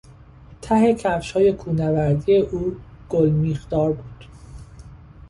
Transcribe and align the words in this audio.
ته 0.61 0.93
کفشهای 0.93 1.53
کوهنوردی 1.53 2.37
او 2.37 2.75
گلمیخدار 3.09 3.91
بودند. 3.93 4.23